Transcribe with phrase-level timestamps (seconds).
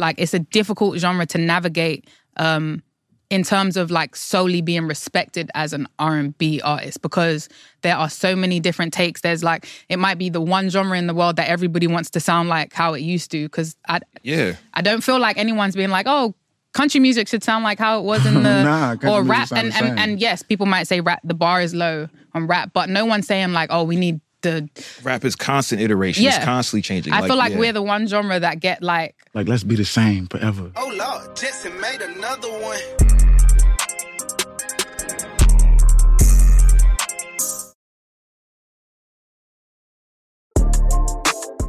[0.00, 2.82] like it's a difficult genre to navigate um
[3.30, 7.48] in terms of like solely being respected as an R&B artist because
[7.82, 9.20] there are so many different takes.
[9.20, 12.18] There's like it might be the one genre in the world that everybody wants to
[12.20, 14.54] sound like how it used to cuz I Yeah.
[14.74, 16.34] I don't feel like anyone's being like oh
[16.72, 19.52] country music should sound like how it was in the Nah, or rap.
[19.52, 22.88] and, and and yes people might say rap the bar is low on rap but
[22.88, 24.68] no one's saying like oh we need the
[25.02, 26.24] Rap is constant iteration.
[26.24, 26.36] Yeah.
[26.36, 27.12] It's constantly changing.
[27.12, 27.58] I feel like yeah.
[27.58, 30.72] we're the one genre that get like Like, let's be the same forever.
[30.76, 32.78] Oh Lord, Jetson made another one.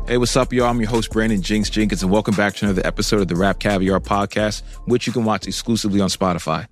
[0.08, 0.68] Hey, what's up, y'all?
[0.68, 3.60] I'm your host, Brandon Jinx Jenkins, and welcome back to another episode of the Rap
[3.60, 6.68] Caviar Podcast, which you can watch exclusively on Spotify.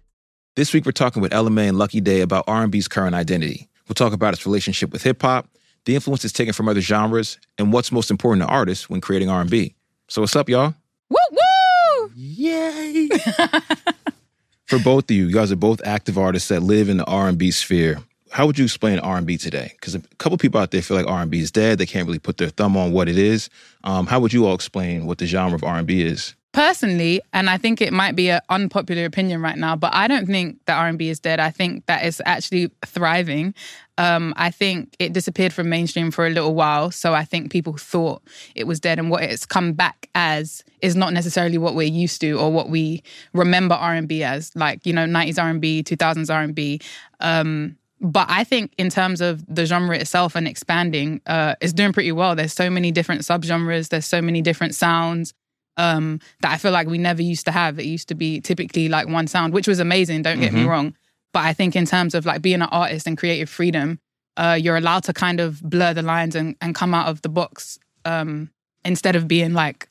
[0.57, 3.70] This week, we're talking with Ella Mai and Lucky Daye about R&B's current identity.
[3.88, 5.48] We'll talk about its relationship with hip hop,
[5.85, 9.29] the influence influences taken from other genres, and what's most important to artists when creating
[9.29, 9.75] R&B.
[10.07, 10.73] So, what's up, y'all?
[11.09, 13.09] woo woo Yay!
[14.65, 17.49] For both of you, you guys are both active artists that live in the R&B
[17.51, 17.99] sphere.
[18.31, 19.71] How would you explain R&B today?
[19.73, 21.79] Because a couple people out there feel like R&B is dead.
[21.79, 23.49] They can't really put their thumb on what it is.
[23.84, 26.35] Um, how would you all explain what the genre of R&B is?
[26.51, 30.25] Personally and i think it might be an unpopular opinion right now but i don't
[30.25, 33.53] think that r&b is dead i think that it's actually thriving
[33.99, 37.77] um, i think it disappeared from mainstream for a little while so i think people
[37.77, 38.21] thought
[38.55, 42.20] it was dead and what it's come back as is not necessarily what we're used
[42.20, 46.79] to or what we remember r&b as like you know 90s r&b 2000s r&b
[47.20, 51.91] um, but I think in terms of the genre itself and expanding, uh, it's doing
[51.91, 52.33] pretty well.
[52.33, 53.89] There's so many different subgenres.
[53.89, 55.33] There's so many different sounds
[55.80, 57.80] um, that I feel like we never used to have.
[57.80, 60.22] It used to be typically like one sound, which was amazing.
[60.22, 60.94] Don't get me wrong.
[61.32, 64.00] But I think in terms of like being an artist and creative freedom,
[64.35, 67.30] uh, you're allowed to kind of blur the lines and, and come out of the
[67.30, 68.50] box um,
[68.84, 69.90] instead of being like,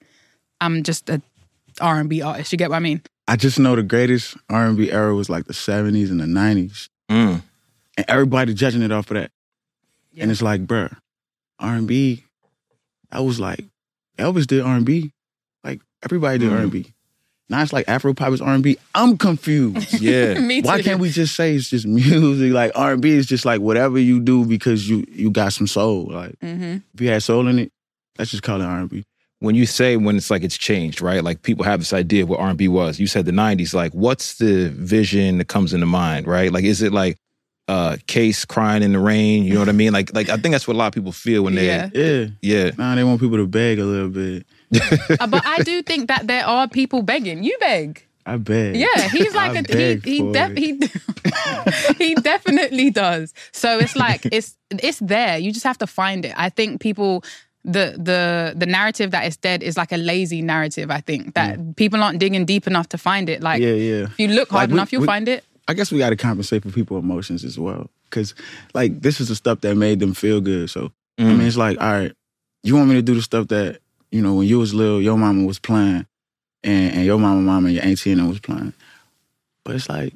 [0.60, 1.22] I'm just a
[1.80, 2.52] R&B artist.
[2.52, 3.02] You get what I mean?
[3.26, 6.88] I just know the greatest R&B era was like the 70s and the 90s.
[7.10, 7.42] Mm.
[7.96, 9.30] And everybody judging it off of that.
[10.12, 10.24] Yeah.
[10.24, 10.94] And it's like, bruh,
[11.60, 12.24] R&B,
[13.10, 13.64] I was like,
[14.18, 15.12] Elvis did R&B.
[16.02, 16.56] Like, everybody did Mhm.
[16.58, 16.86] R&B.
[17.50, 18.76] Now it's like Afro pop is R&B.
[18.94, 19.92] I'm confused.
[20.02, 20.34] Yeah.
[20.40, 20.66] me too.
[20.68, 22.52] Why can't we just say it's just music?
[22.52, 26.08] Like R&B is just like whatever you do because you you got some soul.
[26.10, 27.72] Like hmm if you had soul in it,
[28.18, 29.04] let's just call it R&B.
[29.40, 31.24] when you say when it's like it's changed, right?
[31.24, 33.00] Like people have this idea of what R&B was.
[33.00, 33.72] You said the 90s.
[33.72, 36.52] Like what's the vision that comes into mind, right?
[36.52, 37.16] Like is it like
[37.66, 39.92] uh Case crying in the rain, you know what I mean?
[39.94, 41.88] Like like I think that's what a lot of people feel when they Yeah.
[41.94, 42.26] Yeah.
[42.42, 42.70] yeah.
[42.76, 44.46] Now they want people to beg a little bit.
[45.20, 47.42] Uh, but I do think that there are people begging.
[47.44, 48.04] You beg.
[48.26, 48.76] I beg.
[48.76, 50.78] Yeah, he's like I a, he he, def, he
[52.04, 53.32] he definitely does.
[53.52, 55.38] So it's like it's it's there.
[55.38, 56.34] You just have to find it.
[56.36, 57.24] I think people
[57.64, 60.90] the the the narrative that is dead is like a lazy narrative.
[60.90, 63.42] I think that people aren't digging deep enough to find it.
[63.42, 64.02] Like Yeah, yeah.
[64.04, 65.44] if you look hard Like, we- enough, you'll we- find it.
[65.66, 67.90] I guess we got to compensate for people's emotions as well.
[68.10, 68.34] Cause
[68.72, 70.70] like this is the stuff that made them feel good.
[70.70, 71.38] So I Mm.
[71.38, 72.12] mean, it's like, all right,
[72.62, 73.80] you want me to do the stuff that
[74.10, 76.06] you know when you was little, your mama was playing,
[76.64, 78.72] and, and your mama, mama, and your auntie and them was playing.
[79.64, 80.14] But it's like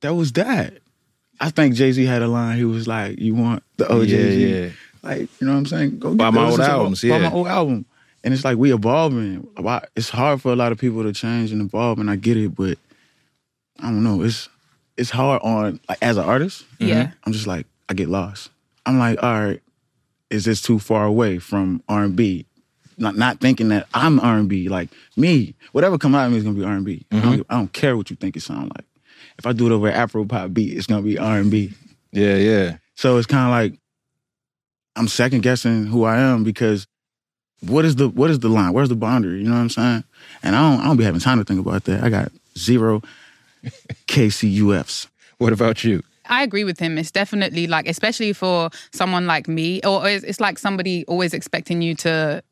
[0.00, 0.74] that was that.
[1.40, 2.56] I think Jay Z had a line.
[2.58, 4.60] He was like, "You want the old yeah, Jay Z?
[4.64, 4.70] yeah.
[5.02, 5.98] Like, you know what I'm saying?
[5.98, 7.18] Go Buy get my old It's a- albums, Buy yeah.
[7.28, 7.84] my old album."
[8.24, 9.48] And it's like we evolving.
[9.96, 12.54] It's hard for a lot of people to change and evolve, and I get it,
[12.54, 12.78] but
[13.80, 14.22] I don't know.
[14.22, 14.48] It's
[14.96, 16.64] it's hard on like as an artist.
[16.78, 17.10] Yeah.
[17.24, 18.50] I'm just like I get lost.
[18.86, 19.60] I'm like, all right,
[20.30, 22.46] is this too far away from R&B?
[23.02, 24.68] Not not thinking that I'm R&B.
[24.68, 27.04] Like me, whatever come out of me is gonna be R&B.
[27.10, 27.52] I, don't, mm-hmm.
[27.52, 28.86] I don't care what you think it sound like.
[29.38, 31.72] If I do it over an Afro pop beat, it's gonna be R&B.
[32.12, 32.76] Yeah, yeah.
[32.94, 33.80] So it's kind of like
[34.94, 36.86] I'm second guessing who I am because
[37.60, 38.72] what is the what is the line?
[38.72, 39.38] Where's the boundary?
[39.38, 40.04] You know what I'm saying?
[40.42, 42.04] And I don't I don't be having time to think about that.
[42.04, 43.02] I got zero
[44.06, 45.08] KCUFs.
[45.38, 46.02] What about you?
[46.26, 46.98] I agree with him.
[46.98, 51.82] It's definitely like, especially for someone like me, or it's, it's like somebody always expecting
[51.82, 52.42] you to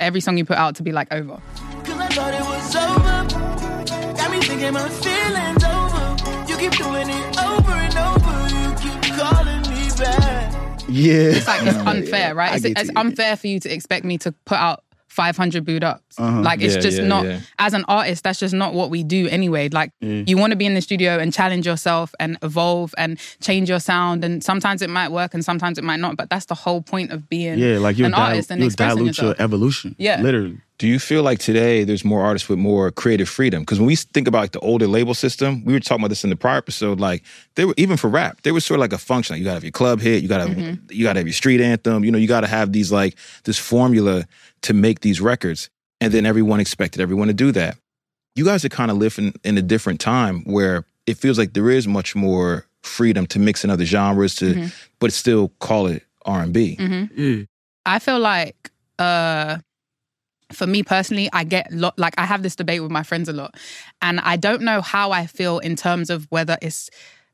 [0.00, 1.40] every song you put out to be like over.
[1.84, 4.14] Cause I thought it was over.
[4.16, 6.50] Got me thinking my feelings over.
[6.50, 8.34] You keep doing it over and over.
[8.54, 10.54] You keep calling me back.
[10.88, 12.56] Yeah, It's like it's unfair, right?
[12.56, 12.94] It's, it's you.
[12.96, 14.82] unfair for you to expect me to put out
[15.18, 16.14] 500 Boo'd Ups.
[16.18, 16.42] Uh-huh.
[16.42, 17.24] Like it's Yeah, just yeah, not.
[17.26, 17.40] yeah.
[17.58, 19.68] As an artist, that's just not what we do anyway.
[19.68, 20.22] Like Yeah.
[20.30, 23.80] you want to be in the studio and challenge yourself and evolve and change your
[23.80, 24.22] sound.
[24.24, 26.16] And sometimes it might work and sometimes it might not.
[26.16, 28.66] But that's the whole point of being Yeah, like you an dil- artist and you
[28.66, 29.36] expressing dilute yourself.
[29.38, 29.96] your evolution.
[29.98, 30.22] Yeah.
[30.22, 30.58] literally.
[30.78, 33.62] Do you feel like today there's more artists with more creative freedom?
[33.62, 36.22] Because when we think about like the older label system, we were talking about this
[36.22, 37.00] in the prior episode.
[37.00, 37.24] Like
[37.56, 39.34] they were even for rap, there was sort of like a function.
[39.34, 40.74] Like you got to have your club hit, you got to Mm-hmm.
[40.92, 42.04] you got to have your street anthem.
[42.04, 44.24] You know, you got to have these like this formula
[44.62, 45.70] to make these records.
[46.00, 47.76] and then everyone expected everyone to do that.
[48.36, 51.70] You guys are kind of living in a different time where it feels like there
[51.70, 54.66] is much more freedom to mix in other genres to, Mm-hmm.
[55.00, 56.76] but still call it R and B.
[56.78, 57.44] Yeah.
[57.84, 58.70] I feel like
[59.00, 59.58] uh
[60.52, 63.32] for me personally, I get lo- like I have this debate with my friends a
[63.32, 63.56] lot,
[64.00, 66.90] and I don't know how I feel in terms of whether it's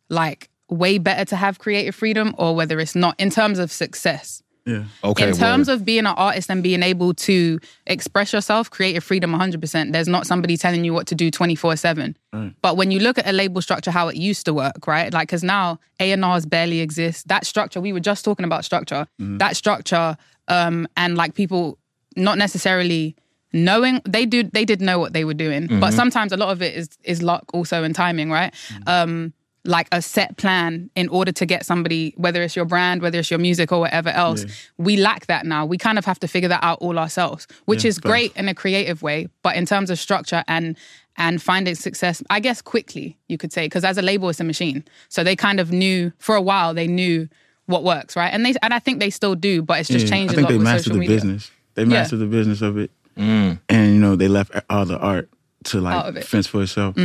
[0.09, 4.43] like way better to have creative freedom or whether it's not in terms of success.
[4.67, 4.85] Yeah.
[5.03, 5.75] Okay, in terms word.
[5.75, 9.93] of being an artist and being able to express yourself, creative freedom 100%.
[9.93, 12.17] There's not somebody telling you what to do 24 7.
[12.33, 12.53] Right.
[12.63, 15.13] But when you look at a label structure, how it used to work, right?
[15.13, 17.29] Like, because now A&Rs barely exist.
[17.29, 19.07] That structure, we were just talking about structure.
[19.19, 20.17] That structure,
[20.49, 21.79] um, and like people
[22.17, 23.17] not necessarily
[23.53, 26.61] knowing they do they did know what they were doing but sometimes a lot of
[26.61, 28.53] it is is luck also and timing right
[28.89, 29.33] um
[29.67, 33.31] like a set plan in order to get somebody whether it's your brand whether it's
[33.31, 34.45] your music or whatever else.
[34.77, 35.65] We lack that now.
[35.65, 38.49] We kind of have to figure that out all ourselves which Yeah, is great in
[38.49, 40.77] a creative way but in terms of structure and
[41.17, 44.45] and finding success i guess quickly you could say because as a label it's a
[44.45, 44.85] machine.
[45.09, 47.29] So they kind of knew for a while they knew
[47.67, 48.29] what works right?
[48.35, 50.45] And they and i think they still do but it's just Yeah, changed I think
[50.51, 51.17] lot they mastered the media.
[51.17, 51.51] business.
[51.75, 53.61] They mastered the business of it, Mm.
[53.69, 55.29] and you know they left all the art
[55.65, 56.97] to like fence for itself.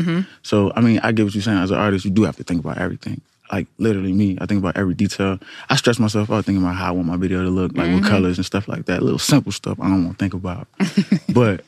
[0.44, 1.58] So I mean, I get what you're saying.
[1.60, 3.22] As an artist, you do have to think about everything.
[3.52, 5.40] Like literally, me, I think about every detail.
[5.70, 8.04] I stress myself out thinking about how I want my video to look, like what
[8.04, 9.02] colors and stuff like that.
[9.02, 10.68] Little simple stuff I don't want to think about.
[11.34, 11.64] but,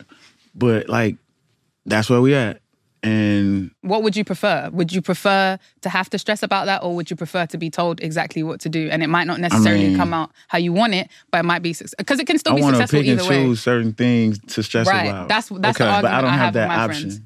[0.53, 1.15] but like,
[1.87, 2.61] that's where we at.
[3.03, 4.69] And what would you prefer?
[4.71, 7.69] Would you prefer to have to stress about that, or would you prefer to be
[7.69, 8.89] told exactly what to do?
[8.91, 11.63] And it might not necessarily mean- come out how you want it, but it might
[11.63, 13.43] be because it can still I be want to successful pick and either way.
[13.47, 15.07] choose certain things to stress Right.
[15.07, 15.29] about.
[15.29, 15.91] That's that's the Okay.
[15.91, 17.01] argument but I don't I have have that option.
[17.09, 17.21] friends.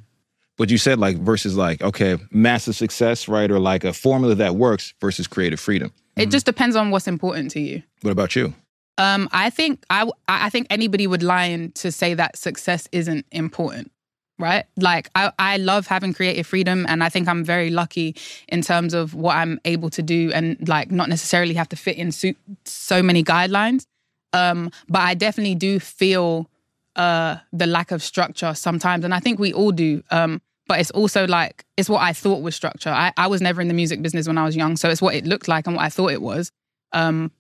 [0.57, 4.55] But you said like versus like okay, massive success, right, or like a formula that
[4.55, 5.91] works versus creative freedom.
[6.15, 7.83] It just depends on what's important to you.
[8.01, 8.53] What about you?
[8.97, 13.25] Um, I think I I think anybody would lie in to say that success isn't
[13.33, 13.91] important,
[14.39, 14.65] right?
[14.77, 18.15] Like I I love having creative freedom, and I think I'm very lucky
[18.47, 21.97] in terms of what I'm able to do, and like not necessarily have to fit
[21.97, 22.33] in so,
[22.65, 23.85] so many guidelines.
[24.33, 26.49] Um, but I definitely do feel
[26.95, 30.03] uh the lack of structure sometimes, and I think we all do.
[30.11, 32.89] Um, but it's also like it's what I thought was structure.
[32.89, 35.15] I, I was never in the music business when I was young, so it's what
[35.15, 36.51] it looked like and what I thought it was.
[36.91, 37.31] Um,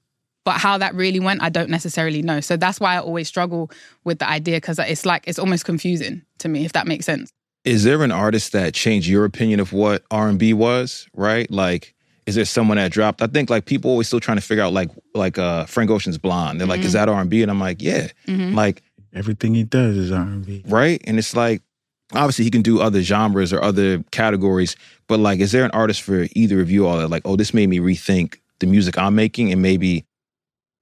[0.45, 2.39] but how that really went, I don't necessarily know.
[2.39, 3.69] So that's why I always struggle
[4.05, 7.29] with the idea because it's like it's almost confusing to me, if that makes sense.
[7.65, 11.07] Is there an artist that changed your opinion of what R and B was?
[11.13, 11.91] Right, like.
[12.25, 13.21] Is there someone that dropped?
[13.21, 16.17] I think like people always still trying to figure out like like uh Frank Ocean's
[16.17, 16.59] Blonde.
[16.59, 17.43] They're like, is that R and B?
[17.43, 18.07] And I'm like, yeah.
[18.27, 18.81] Like
[19.15, 20.63] Everything he does is R&B.
[20.67, 21.01] right?
[21.05, 21.61] And it's like,
[22.13, 24.75] obviously, he can do other genres or other categories,
[25.07, 27.53] but like, is there an artist for either of you all that like, oh, this
[27.53, 30.05] made me rethink the music I'm making and maybe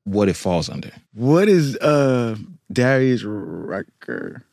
[0.05, 0.91] what it falls under?
[1.13, 2.35] What is uh
[2.71, 4.43] Darius Rucker?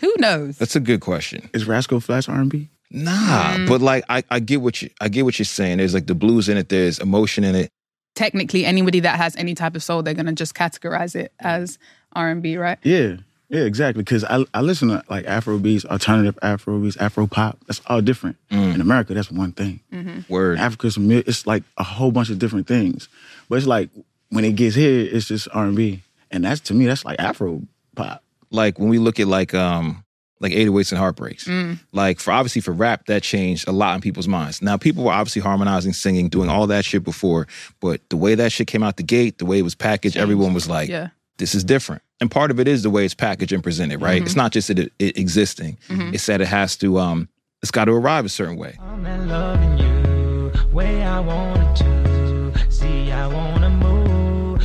[0.00, 0.58] Who knows?
[0.58, 1.50] That's a good question.
[1.52, 2.68] Is Rascal Flatts R&B?
[2.90, 3.68] Nah, Mm.
[3.68, 5.78] but like, I, I get what you I get what you're saying.
[5.78, 6.68] There's like the blues in it.
[6.68, 7.68] There's emotion in it.
[8.14, 11.78] Technically, anybody that has any type of soul, they're gonna just categorize it as
[12.14, 12.78] R and B, right?
[12.82, 13.16] Yeah,
[13.50, 14.02] yeah, exactly.
[14.02, 17.58] Because I I listen to like Afro beats, alternative Afro beats, Afro pop.
[17.66, 18.36] That's all different.
[18.50, 19.80] In America, that's one thing.
[20.28, 20.58] Word.
[20.58, 23.08] Africa's a mi- it's like a whole bunch of different things.
[23.50, 23.90] But it's like
[24.30, 27.18] when it gets here, it's just R and B, and that's to me that's like
[27.18, 27.62] Afro
[27.96, 28.22] pop.
[28.50, 30.04] like when we look at like um
[30.40, 31.48] like 808s and heartbreaks.
[31.92, 34.62] Like for obviously for rap that changed a lot in people's minds.
[34.62, 37.48] Now people were obviously harmonizing singing doing all that shit before
[37.80, 40.54] but the way that shit came out the gate the way it was packaged everyone
[40.54, 41.08] was like Yeah.
[41.38, 42.02] this is different.
[42.20, 44.22] And part of it is the way it's packaged and presented right?
[44.22, 45.76] It's not just it, it existing.
[45.88, 47.28] It's that it has to um
[47.62, 48.76] it's got to arrive a certain way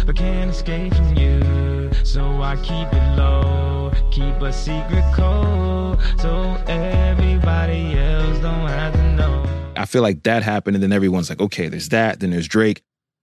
[0.05, 1.91] but can't escape from you.
[2.03, 9.15] So I keep it low, keep a secret code, so everybody else don't have to
[9.15, 9.45] know.
[9.75, 12.81] i feel like that happened and then everyone's like okay there's that then there's drake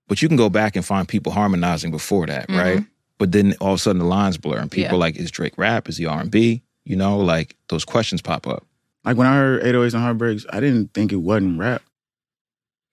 [0.08, 2.84] but you can go back and find people harmonizing before that right
[3.18, 4.94] but then all of a sudden the lines blur and people Yeah.
[4.94, 8.64] are like is drake rap is he r&b you know like those questions pop up
[9.04, 11.82] Like when I heard 808s and heartbreaks, I didn't think it wasn't rap.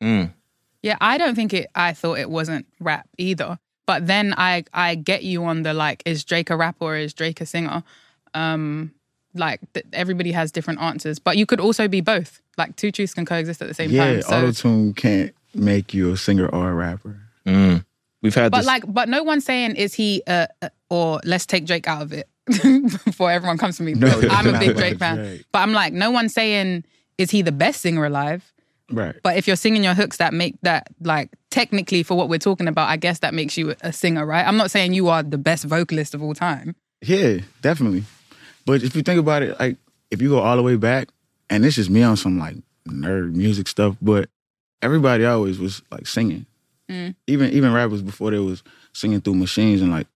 [0.01, 0.31] Mm.
[0.81, 1.67] Yeah, I don't think it.
[1.75, 3.59] I thought it wasn't rap either.
[3.87, 7.13] But then I I get you on the like, is Drake a rapper or is
[7.13, 7.83] Drake a singer?
[8.35, 8.91] Um,
[9.33, 12.41] like th- everybody has different answers, but you could also be both.
[12.57, 14.21] Like two truths can coexist at the same Yeah, time.
[14.23, 17.19] So, auto tune can't make you a singer or a rapper.
[17.45, 17.85] Mm.
[18.21, 18.67] We've had but this.
[18.67, 20.47] like, but no one's saying is he uh,
[20.89, 22.27] or let's take Drake out of it
[23.05, 23.93] before everyone comes to me.
[23.93, 25.45] No, I'm a big Drake fan, Drake.
[25.51, 26.83] but I'm like, no one's saying
[27.17, 28.51] is he the best singer alive.
[28.91, 29.15] Right.
[29.21, 32.67] But if you're singing your hooks that make that like technically for what we're talking
[32.67, 34.47] about, I guess that makes you a singer, right?
[34.47, 36.75] I'm not saying you are the best vocalist of all time.
[37.01, 38.03] Yeah, definitely.
[38.65, 39.77] But if you think about it, like
[40.11, 41.09] if you go all the way back,
[41.49, 42.55] and this is me on some like
[42.87, 44.29] nerd music stuff, but
[44.81, 46.45] everybody always was like singing.
[46.89, 47.15] Mm.
[47.27, 48.63] Even even rappers before they was
[48.93, 50.07] singing through machines and like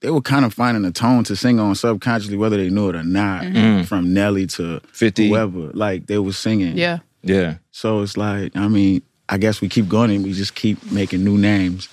[0.00, 2.96] they were kind of finding a tone to sing on subconsciously, whether they knew it
[2.96, 3.42] or not.
[3.44, 3.86] Mm.
[3.86, 5.28] From Nelly to 50.
[5.28, 6.76] whoever, like they was singing.
[6.76, 6.98] Yeah.
[7.24, 7.56] Yeah.
[7.70, 11.24] So it's like, I mean, I guess we keep going and we just keep making
[11.24, 11.88] new names.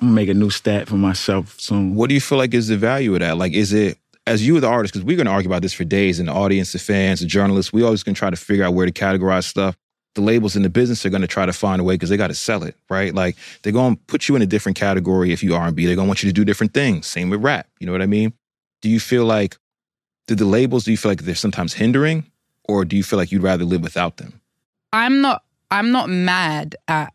[0.00, 1.94] I'm gonna make a new stat for myself soon.
[1.94, 3.36] What do you feel like is the value of that?
[3.36, 4.94] Like, is it as you the artist?
[4.94, 7.72] Because we're to argue about this for days, and the audience, the fans, the journalists.
[7.72, 9.76] We always to try to figure out where to categorize stuff.
[10.14, 12.28] The labels in the business are to try to find a way because they got
[12.28, 13.12] to sell it, right?
[13.12, 15.86] Like they're to put you in a different category if you R and B.
[15.86, 17.08] They're to want you to do different things.
[17.08, 17.66] Same with rap.
[17.80, 18.32] You know what I mean?
[18.80, 19.56] Do you feel like
[20.28, 20.84] do the labels?
[20.84, 22.26] Do you feel like they're sometimes hindering,
[22.64, 24.40] or do you feel like you'd rather live without them?
[24.94, 27.12] I'm not I'm not mad at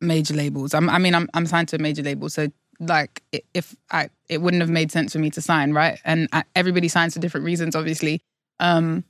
[0.00, 0.74] major labels.
[0.74, 2.48] I'm, I mean, I'm I'm signed to a major label, so
[2.80, 3.22] like
[3.54, 6.00] if I it wouldn't have made sense for me to sign, right?
[6.04, 8.22] And I, everybody signs for different reasons, obviously.
[8.58, 9.04] Um,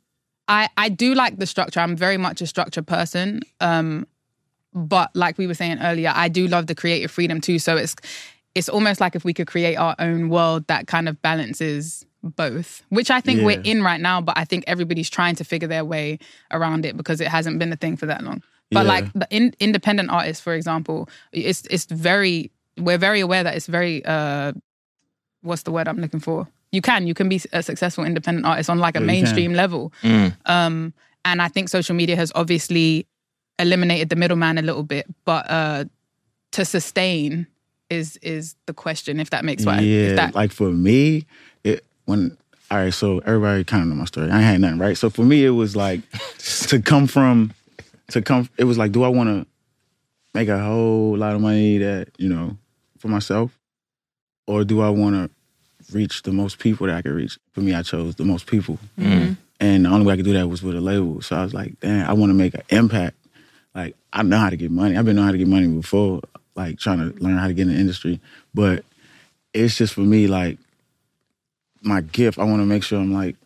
[0.49, 1.79] I I do like the structure.
[1.81, 3.43] I'm very much a structure person.
[3.61, 4.07] Um,
[4.75, 7.61] but like we were saying earlier, I do love the creative freedom too.
[7.61, 7.95] So it's
[8.57, 12.83] it's almost like if we could create our own world that kind of balances both,
[12.89, 14.21] which I think we're in right now.
[14.21, 16.19] But I think everybody's trying to figure their way
[16.51, 18.43] around it because it hasn't been a thing for that long.
[18.71, 18.93] But Yeah.
[18.95, 23.67] like the in, independent artists, for example, it's it's very we're very aware that it's
[23.67, 24.53] very uh,
[25.43, 26.47] what's the word I'm looking for?
[26.73, 29.93] You can you can be a successful independent artist on like a Yeah, mainstream level.
[30.47, 30.93] Um,
[31.25, 33.07] and I think social media has obviously
[33.59, 35.85] eliminated the middleman a little bit, but uh,
[36.53, 37.47] to sustain
[37.91, 39.19] is is the question.
[39.19, 39.83] If that makes sense.
[39.83, 41.25] yeah, if that like for me,
[41.58, 41.58] it
[42.09, 42.37] when
[42.71, 44.31] all right, so everybody kind of know my story.
[44.31, 44.97] I ain't had nothing, right?
[44.97, 46.01] So for me, it was like
[46.69, 47.53] to come from
[48.09, 48.49] to come.
[48.57, 49.47] It was like, do I want to
[50.35, 52.57] make a whole lot of money that you know
[52.99, 53.59] for myself,
[54.47, 57.39] or do I want to reach the most people that I could reach?
[57.53, 59.35] For me, I chose the most people, mm-hmm.
[59.61, 61.21] and the only way I could do that was with a label.
[61.21, 63.17] So I was like, damn, I want to make an impact.
[63.75, 64.97] Like I know how to get money.
[64.97, 66.23] I've been knowing how to get money before,
[66.55, 68.19] like trying to learn how to get in the industry,
[68.55, 68.85] but
[69.53, 70.59] it's just for me like
[71.83, 72.39] my gift.
[72.39, 73.37] I want to make sure I'm like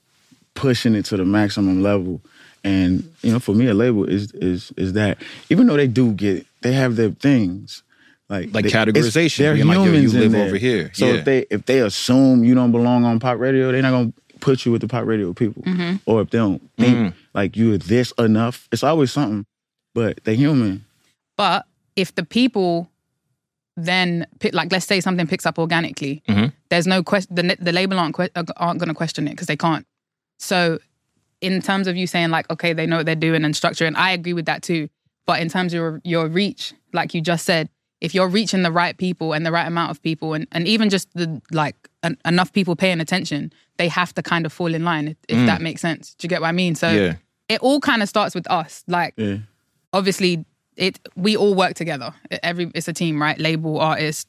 [0.55, 2.21] pushing it to the maximum level.
[2.65, 5.19] And you know, for me, a label is is is that
[5.51, 7.83] even though they do get they have their things
[8.29, 10.47] like Like they- categorization, They're being like, yo, you humans in live there.
[10.47, 10.91] over here.
[10.95, 11.13] So Yeah.
[11.15, 14.65] if they if they assume you don't belong on pop radio, they're not gonna put
[14.65, 15.63] you with the pop radio people.
[16.07, 17.13] Or if they don't think Mm.
[17.35, 19.45] like you're this enough, it's always something.
[19.95, 20.85] But they're human.
[21.37, 22.89] But if the people
[23.77, 26.53] then pick, like, let's say something picks up organically, Mhm.
[26.69, 27.35] there's no question.
[27.35, 29.87] The, the label aren't que- aren't going to question it because they can't.
[30.39, 30.79] So,
[31.41, 34.11] in terms of you saying like, okay, they know what they're doing and structuring, I
[34.13, 34.89] agree with that too.
[35.27, 37.69] But in terms of your your reach, like you just said,
[38.01, 40.91] if you're reaching the right people and the right amount of people, and, and even
[40.91, 44.85] just the like en- enough people paying attention, they have to kind of fall in
[44.85, 45.09] line.
[45.09, 46.75] If, if that makes sense, do you get what I mean?
[46.75, 47.15] So Yeah.
[47.49, 48.83] it all kind of starts with us.
[48.89, 49.39] Like Yeah.
[49.93, 50.45] obviously
[50.77, 52.15] it we all work together.
[52.43, 53.39] Every it's a team right?
[53.39, 54.29] Label artist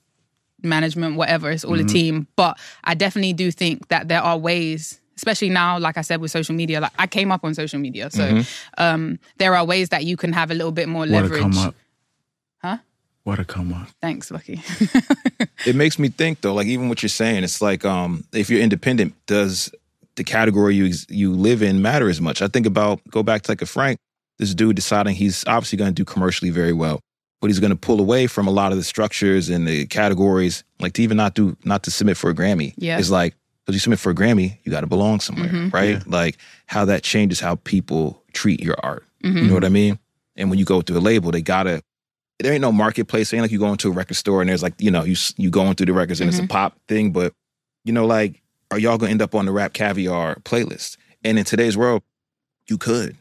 [0.62, 2.26] management whatever it's all a team.
[2.38, 6.32] But i definitely do think that there are ways especially now like i said with
[6.32, 8.10] social media like i came up on social media.
[8.10, 8.42] So
[8.78, 11.42] um there are ways that you can have a little bit more What to leverage.
[11.42, 11.76] come up.
[12.62, 12.78] Huh?
[13.26, 13.90] What a come up.
[14.02, 14.62] thanks lucky
[15.66, 18.62] it makes me think though like even what you're saying it's like um if you're
[18.62, 19.70] independent does
[20.16, 22.42] the category you you live in matter as much?
[22.44, 23.98] I think about go back to like a frank
[24.40, 27.00] this dude deciding he's obviously going to do commercially very well
[27.42, 30.64] but he's going to pull away from a lot of the structures and the categories
[30.80, 33.00] like to even not do not to submit for a grammy Yeah.
[33.00, 33.36] is like
[33.66, 35.70] because you submit for a grammy you got to belong somewhere mm-hmm.
[35.70, 36.38] right like
[36.68, 39.38] how that changes how people treat your art mm-hmm.
[39.38, 40.00] you know what i mean
[40.36, 41.82] and when you go through a label they gotta
[42.40, 43.32] there ain't no marketplace.
[43.32, 45.14] It ain't like you go into a record store and there's like, you know, you
[45.14, 46.50] s- you going through the records and it's a mm-hmm.
[46.50, 47.12] pop thing.
[47.12, 47.34] But,
[47.86, 50.98] you know, like, are y'all gonna end up on the rap caviar playlist?
[51.24, 52.04] And in today's world,
[52.68, 53.18] you could.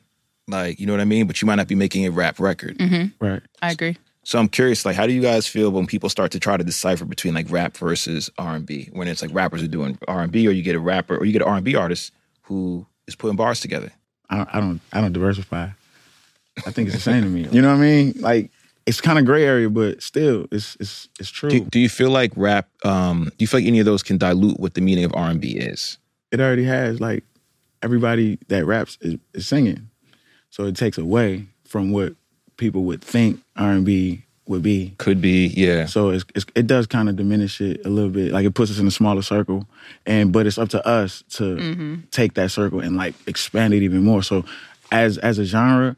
[0.52, 1.26] Like, you know what I mean?
[1.26, 2.80] But you might not be making a rap record.
[3.20, 3.42] Right.
[3.60, 6.38] i agree So I'm curious, like, how do you guys feel when people start to
[6.38, 8.88] try to decipher between like rap versus R and B?
[8.92, 11.24] When it's like rappers are doing R and B, or you get a rapper, or
[11.24, 13.90] you get an R and B artist who is putting bars together.
[14.30, 15.70] I, I don't I don't diversify.
[16.66, 17.48] I think it's the same to me.
[17.50, 18.14] You know what I mean?
[18.20, 18.50] Like
[18.86, 21.50] it's kind of gray area, but still, it's it's it's true.
[21.50, 22.68] Do, do you feel like rap?
[22.84, 25.30] Um, do you feel like any of those can dilute what the meaning of R
[25.30, 25.98] and B is?
[26.32, 27.24] it already has like
[27.82, 29.90] everybody that raps is, is singing,
[30.52, 32.14] so it takes away from what
[32.58, 34.94] people would think R and B would be.
[34.98, 35.86] Could be, yeah.
[35.86, 38.32] So it's, it's, it does kind of diminish it a little bit.
[38.32, 39.66] Like it puts us in a smaller circle,
[40.04, 41.94] and but it's up to us to mm-hmm.
[42.10, 44.22] take that circle and like expand it even more.
[44.22, 44.44] So
[44.92, 45.96] as as a genre,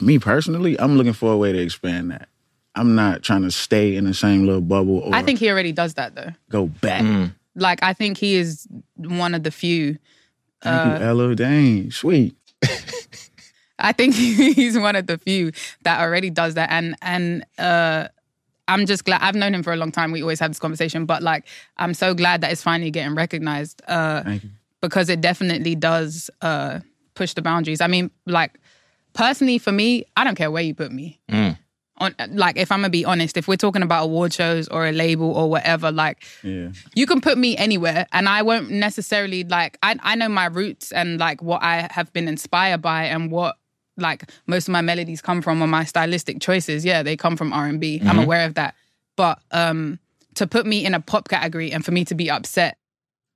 [0.00, 2.28] me personally, I'm looking for a way to expand that.
[2.76, 5.72] I'm not trying to stay in the same little bubble or i think he already
[5.72, 7.02] does that though go back.
[7.02, 7.34] Mm.
[7.56, 9.98] Like I think he is one of the few.
[10.62, 11.34] Thank you, uh, Ella.
[11.34, 12.36] Dang, sweet.
[13.80, 14.14] I think
[14.56, 18.08] he's one of the few that already does that, and and uh,
[18.68, 19.20] I'm just glad.
[19.22, 20.12] I've known him for a long time.
[20.12, 21.46] We always have this conversation, but like
[21.76, 24.22] I'm so glad that it's finally getting recognized uh,
[24.80, 26.80] because it definitely does uh,
[27.14, 27.80] push the boundaries.
[27.80, 28.58] I mean, like
[29.12, 31.20] personally for me, I don't care where you put me.
[31.28, 31.58] Mm.
[31.98, 34.92] On like, if I'm gonna be honest, if we're talking about award shows or a
[34.92, 36.68] label or whatever, like Yeah.
[36.94, 40.92] you can put me anywhere and I won't necessarily like I I know my roots
[40.92, 43.56] and like what I have been inspired by and what
[44.00, 46.84] like most of my melodies come from or my stylistic choices.
[46.84, 48.02] Yeah, they come from R&B.
[48.04, 48.74] I'm aware of that.
[49.16, 49.98] But um
[50.34, 52.76] to put me in a pop category and for me to be upset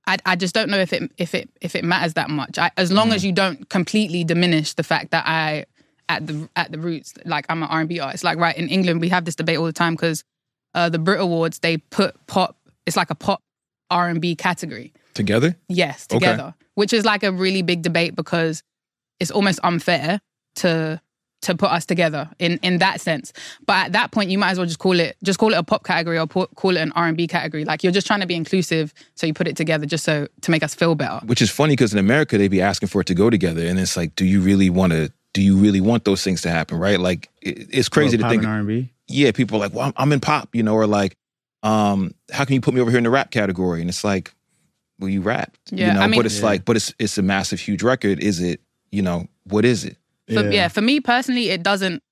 [0.07, 2.59] I, I just don't know if it if it if it matters that much.
[2.59, 5.65] I, as long as you don't completely diminish the fact that I
[6.09, 8.23] at the at the roots like I'm an R&B artist.
[8.25, 10.23] Like right in England we have this debate all the time because
[10.75, 12.57] uh, the Brit Awards they put pop
[12.87, 13.41] it's like a pop
[13.91, 14.93] R&B category.
[15.15, 15.57] Together?
[15.69, 16.19] Yes, Okay.
[16.19, 18.63] together, which is like a really big debate because
[19.21, 20.21] it's almost unfair
[20.57, 21.01] to
[21.43, 23.33] to put us together in in that sense.
[23.67, 25.63] But at that point, you might as well just call it just call it a
[25.63, 27.65] pop category or pu- call it an R and B category.
[27.67, 30.51] Like you're just trying to be inclusive, so you put it together just so to
[30.51, 31.21] make us feel better.
[31.27, 33.79] Which is funny because in America they be asking for it to go together, and
[33.79, 35.13] it's like, do you really want to?
[35.35, 36.79] Do you really want those things to happen?
[36.79, 36.99] Right?
[37.01, 38.45] Like, it, it's crazy to Pop think.
[38.45, 38.89] and R&B.
[39.09, 41.17] yeah, people are like, well, I'm, I'm in pop, you know, or like,
[41.65, 43.81] um, how can you put me over here in the rap category?
[43.81, 44.33] And it's like,
[45.01, 46.47] well, you rapped, Yeah, you know, I mean- but it's Yeah.
[46.47, 48.21] like, but it's it's a massive, huge record.
[48.21, 48.61] Is it,
[48.93, 49.97] you know, what is it?
[50.29, 50.69] For, yeah.
[50.69, 52.03] for me personally, it doesn't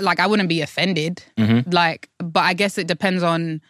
[0.00, 1.22] like I wouldn't be offended.
[1.38, 1.72] Mhm.
[1.72, 3.60] Like, but I guess it depends on.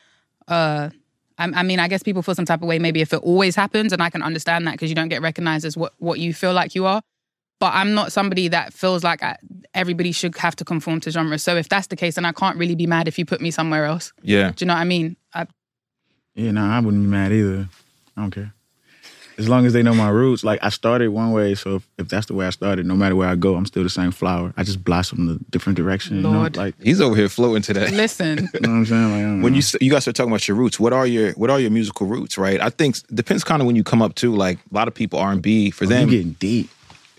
[0.49, 0.91] uh
[1.39, 3.57] I, I mean, I guess people feel some type of way maybe if it always
[3.57, 6.33] happens, and I can understand that because you don't get recognized as what what you
[6.35, 7.03] feel like you are.
[7.59, 9.37] But I'm not somebody that feels like I,
[9.73, 11.39] everybody should have to conform to genre.
[11.39, 13.51] So if that's the case, then I can't really be mad if you put me
[13.51, 14.13] somewhere else.
[14.23, 15.17] Yeah, Do you know what I mean?
[15.33, 15.47] I,
[16.35, 17.69] Yeah, no, I wouldn't be mad either.
[18.17, 18.53] I don't care.
[19.43, 20.45] As long as they know my roots.
[20.45, 23.17] Like I started one way, so if, if that's the way I started, no matter
[23.17, 24.55] where I go, I'm still the same flower.
[24.57, 26.17] I just blossom in the different direction.
[26.17, 26.49] You know?
[26.55, 27.91] Like he's over here floating today.
[27.93, 29.11] listen, you know what I'm saying?
[29.11, 29.57] Like, when know.
[29.57, 31.71] you s- you guys are talking about your roots, what are your what are your
[31.71, 32.39] musical roots?
[32.39, 32.61] Right?
[32.61, 35.19] I think depends kind of when you come up to like a lot of people
[35.19, 36.09] R and B for you them.
[36.09, 36.71] getting deep.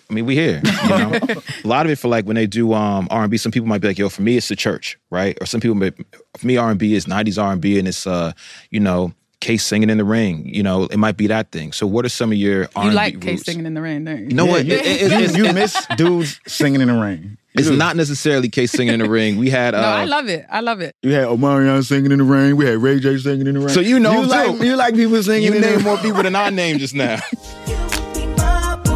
[0.09, 0.61] I mean, we here.
[0.83, 1.19] You know?
[1.63, 3.37] a lot of it for like when they do um, R and B.
[3.37, 5.75] Some people might be like, "Yo, for me, it's the church, right?" Or some people,
[5.75, 5.91] may,
[6.37, 8.33] for me, R and B is '90s R and B, and it's uh,
[8.69, 10.47] you know, Case singing in the ring.
[10.47, 11.73] You know, it might be that thing.
[11.73, 13.25] So, what are some of your R you and B like roots?
[13.25, 14.27] Case singing in the rain, don't you?
[14.27, 14.63] You know what?
[14.65, 17.37] Yeah, It- you, it- it's, you, you miss dudes singing in the rain.
[17.53, 19.35] it's You not necessarily Case singing in the ring.
[19.37, 20.45] We had uh, no, I love it.
[20.49, 20.95] I love it.
[21.03, 22.55] You had Omarion singing in the rain.
[22.55, 23.69] We had Ray J singing in the rain.
[23.69, 24.65] So you know you him like too.
[24.65, 25.83] you like people singing you in the name rain.
[25.85, 27.15] more people than I named just now.
[27.67, 27.75] You
[28.13, 28.91] be my boo.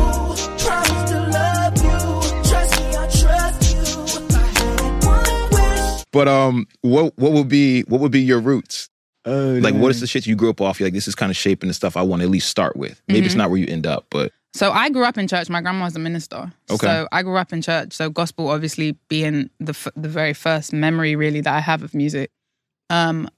[0.64, 2.50] Promise to love you.
[2.50, 4.26] Trust me, I trust you.
[4.26, 6.04] If I had one wish.
[6.14, 8.88] But um, what what would be what would be your roots?
[9.28, 10.80] Oh, Like, what is the shit you grew up off?
[10.80, 12.76] You're like, this is kind of shaping the stuff I want to at least start
[12.76, 13.02] with.
[13.08, 13.26] Maybe Mm-hmm.
[13.26, 15.50] it's not where you end up, but So I grew up in church.
[15.50, 16.52] My grandma was a minister.
[16.70, 16.88] Okay.
[16.88, 17.94] So I grew up in church.
[17.94, 21.94] So gospel obviously being the f- the very first memory really that I have of
[21.94, 22.32] music.
[22.90, 23.30] Um,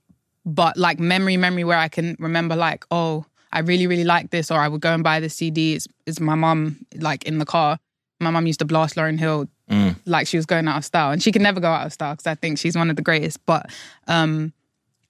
[0.45, 4.51] but like memory, memory where I can remember like, oh, I really, really like this,
[4.51, 5.73] or I would go and buy the CD.
[5.73, 7.79] It's, it's my mom like in the car.
[8.19, 9.95] My mom used to blast Lauryn Hill Mm.
[10.05, 12.13] like she was going out of style, and she can never go out of style
[12.15, 13.37] because I think she's one of the greatest.
[13.45, 13.69] But
[14.07, 14.51] um,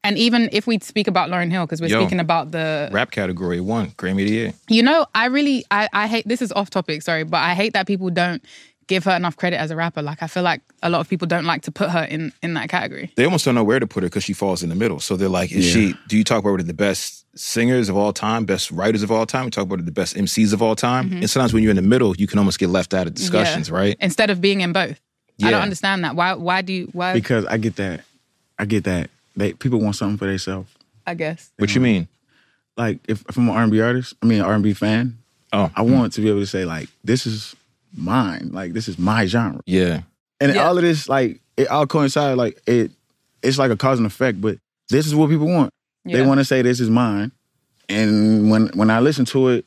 [0.04, 2.02] and even if we speak about Lauryn Hill because we're Yo.
[2.02, 4.54] speaking about the rap category one Grammy of the year.
[4.70, 6.28] you know, I really, I, I hate.
[6.28, 8.44] This is off topic, sorry, but I hate that people don't
[8.88, 10.02] give her enough credit as a rapper.
[10.02, 12.54] Like, I feel like a lot of people don't like to put her in in
[12.56, 13.12] that category.
[13.16, 15.00] they almost don't know where to put her because she falls in the middle.
[15.00, 15.90] So they're like, is Yeah.
[15.92, 15.96] she?
[16.08, 19.26] Do you talk about her the best singers of all time, best writers of all
[19.26, 19.46] time?
[19.46, 21.12] You talk about her the best MCs of all time.
[21.14, 23.68] And sometimes when you're in the middle, you can almost get left out of discussions,
[23.68, 23.76] Mm-hmm.
[23.76, 23.82] Yeah.
[23.82, 23.98] right?
[24.00, 25.00] Instead of being in both,
[25.44, 26.16] I don't understand that.
[26.16, 26.34] Why?
[26.34, 26.90] Why do you?
[26.94, 27.14] Why?
[27.14, 28.02] Because I get that.
[28.58, 29.10] I get that.
[29.36, 30.72] They people want something for themselves.
[31.08, 31.52] I guess.
[31.58, 32.08] What you mean?
[32.78, 35.18] Like if, if I'm an R&B artist, I mean an R&B fan,
[35.52, 37.56] Oh, I want to be able to say like this is
[37.96, 38.52] mine.
[38.54, 39.62] Like this is my genre.
[39.66, 40.02] yeah,
[40.40, 40.62] And Yeah.
[40.68, 42.92] all of this like it all coincides like it
[43.42, 44.58] it's like a cause and effect, but
[44.90, 45.72] this is what people want.
[46.06, 47.32] They want to say this is mine.
[47.88, 49.66] And when when I listen to it,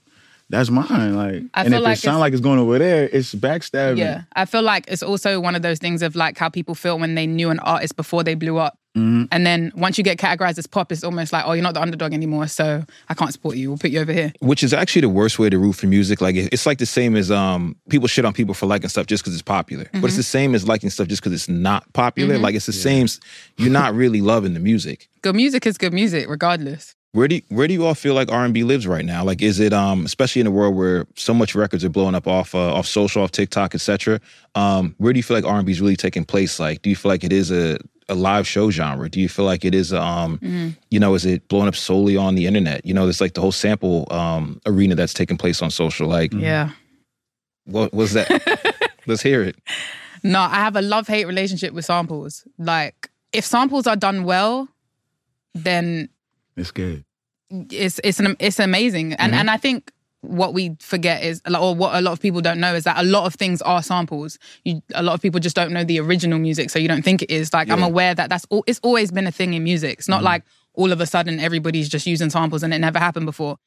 [0.50, 1.14] that's mine.
[1.16, 3.34] Like I and feel if like it sound it's- like it's going over there, it's
[3.34, 3.98] backstabbing.
[3.98, 6.98] Yeah, I feel like it's also one of those things of like how people feel
[6.98, 8.78] when they knew an artist before they blew up.
[8.96, 9.24] Mm-hmm.
[9.32, 11.80] And then once you get categorized as pop, it's almost like, oh, you're not the
[11.80, 13.70] underdog anymore, so I can't support you.
[13.70, 14.34] We'll put you over here.
[14.40, 16.20] which is actually the worst way to root for music.
[16.20, 19.22] Like it's like the same as um people shit on people for liking stuff just
[19.24, 22.36] because it's popular, but it's the same as liking stuff just because it's not popular.
[22.38, 23.06] Like it's the same.
[23.56, 25.08] You're not really loving the music.
[25.22, 26.94] Good music is good music, regardless.
[27.12, 29.22] Where do you, where do you all feel like R and B lives right now?
[29.22, 32.26] Like, is it um especially in a world where so much records are blowing up
[32.26, 34.18] off uh, off social, off TikTok, etc.
[34.54, 36.58] Um, where do you feel like R and B is really taking place?
[36.58, 39.08] Like, do you feel like it is a a live show genre?
[39.10, 40.68] Do you feel like it is um Mm-hmm.
[40.90, 42.84] you know, is it blowing up solely on the internet?
[42.86, 46.08] You know, there's like the whole sample um arena that's taking place on social.
[46.08, 46.70] Like Yeah.
[47.66, 48.28] what was that?
[49.06, 49.56] Let's hear it.
[50.24, 52.46] No, I have a love hate relationship with samples.
[52.56, 54.68] Like, if samples are done well,
[55.54, 56.08] then
[56.56, 57.04] It's good.
[57.50, 59.14] it's it's an, it's amazing.
[59.14, 59.40] And mm-hmm.
[59.40, 62.74] and I think what we forget is, or what a lot of people don't know
[62.74, 64.38] is that a lot of things are samples.
[64.64, 67.22] You, a lot of people just don't know the original music, so you don't think
[67.22, 67.52] it is.
[67.52, 68.64] Like I'm aware that that's all.
[68.66, 69.98] It's always been a thing in music.
[69.98, 70.26] It's not mm-hmm.
[70.26, 73.58] like all of a sudden everybody's just using samples and it never happened before.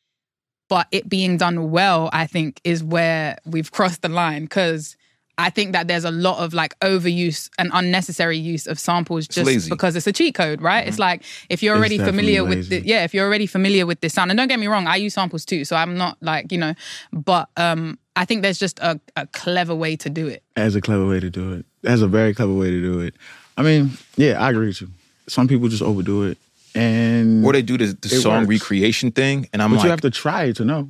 [0.68, 4.98] But it being done well, I think, is where we've crossed the line because.
[5.38, 9.46] I think that there's a lot of like overuse and unnecessary use of samples just
[9.46, 9.70] lazy.
[9.70, 10.88] because it's a cheat code, right?
[10.88, 14.00] It's like if you're already familiar definitely with the, yeah, if you're already familiar with
[14.00, 16.52] this sound, and don't get me wrong, I use samples too, so I'm not like
[16.52, 16.74] you know,
[17.12, 20.42] but um, I think there's just a, a clever way to do it.
[20.56, 21.66] That's a clever way to do it.
[21.82, 23.16] That's a very clever way to do it.
[23.58, 24.90] I mean, yeah, I agree with you.
[25.28, 26.38] Some people just overdo it,
[26.74, 28.50] and Or they do the, the song works.
[28.50, 30.90] recreation thing, and I'm but like, you have to try it to know.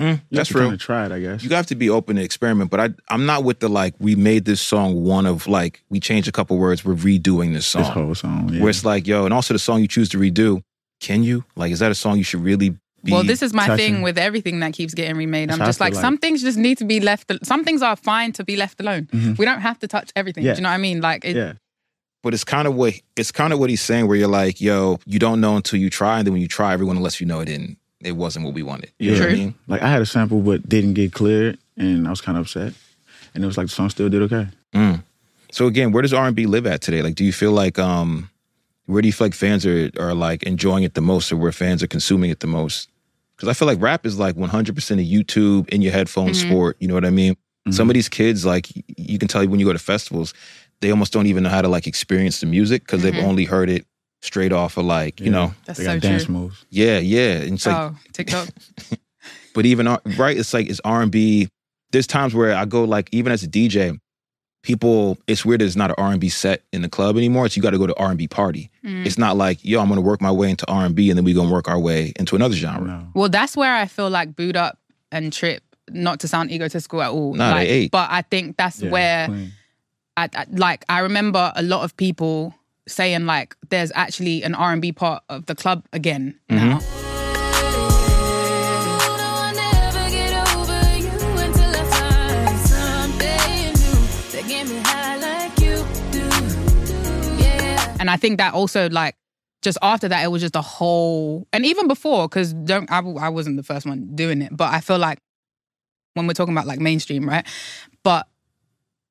[0.00, 0.68] Mm, You that's have to real.
[0.70, 1.42] Kind of try it, I guess.
[1.44, 4.14] You have to be open to experiment, but I I'm not with the like we
[4.16, 7.82] made this song one of like we changed a couple words, we're redoing this song.
[7.82, 8.48] this whole song.
[8.52, 8.60] Yeah.
[8.62, 10.62] Where it's like, yo, and also the song you choose to redo,
[11.00, 11.44] can you?
[11.56, 12.70] Like, is that a song you should really
[13.02, 13.94] be well, this is my touching.
[13.94, 15.50] thing with everything that keeps getting remade.
[15.50, 17.32] I'm That's just like, like- some things just need to be left.
[17.44, 19.08] Some things are fine to be left alone.
[19.38, 20.44] We don't have to touch everything.
[20.44, 20.52] Yeah.
[20.54, 21.00] Do you know what I mean?
[21.00, 21.52] Like, it, yeah,
[22.22, 24.98] but it's kind of what it's kind of what he's saying where you're like, yo,
[25.06, 27.40] you don't know until you try, and then when you try, everyone lets you know
[27.40, 28.90] it didn't it wasn't what we wanted.
[28.98, 29.54] You know what I mean?
[29.68, 32.72] like I had a sample but didn't get cleared, and I was kind of upset.
[33.34, 34.48] And it was like the song still did okay.
[34.74, 35.02] Mm.
[35.52, 37.02] So again, where does R and B live at today?
[37.02, 38.30] Like, do you feel like um,
[38.86, 41.52] where do you feel like fans are are like enjoying it the most, or where
[41.52, 42.88] fans are consuming it the most?
[43.36, 46.50] Because I feel like rap is like 100 percent of YouTube in your headphones mm-hmm.
[46.50, 46.76] sport.
[46.80, 47.34] You know what I mean?
[47.34, 47.72] Mm-hmm.
[47.72, 50.34] Some of these kids, like you can tell when you go to festivals,
[50.80, 53.26] they almost don't even know how to like experience the music because they've mm-hmm.
[53.26, 53.86] only heard it
[54.20, 56.34] straight off of like you know, that's they so got dance true.
[56.34, 56.64] moves.
[56.70, 57.36] yeah, yeah.
[57.36, 58.48] And it's like, oh, TikTok.
[59.54, 59.86] but even
[60.18, 61.48] right, it's like it's R and B.
[61.92, 63.98] There's times where I go like even as a DJ,
[64.62, 65.18] people.
[65.26, 65.60] It's weird.
[65.60, 67.46] that It's not an R and B set in the club anymore.
[67.46, 68.70] It's you got to go to R and B party.
[68.84, 69.06] Mm.
[69.06, 71.18] It's not like yo, I'm going to work my way into R and B, and
[71.18, 72.86] then we gonna work our way into another genre.
[72.86, 73.08] No.
[73.14, 74.78] Well, that's where I feel like Boo'd Up
[75.10, 77.34] and Trip, not to sound egotistical at all.
[77.34, 77.90] Nah, they like, ate.
[77.90, 79.28] But I think that's Yeah, where.
[80.16, 82.54] I, I, like, I remember a lot of people
[82.90, 86.68] saying like, there's actually an R and B part of the club again Mm-hmm.
[86.68, 86.80] now.
[89.12, 91.10] I'll never get over you
[91.44, 93.96] until I find something new
[94.32, 95.76] that get me high like you
[96.10, 97.42] do.
[97.42, 97.96] Yeah.
[98.00, 99.16] And I think that also like
[99.62, 103.28] just after that, it was just a whole, and even before, because don't I, I
[103.28, 105.18] wasn't the first one doing it, but I feel like
[106.14, 107.46] when we're talking about like mainstream, right?
[108.02, 108.26] But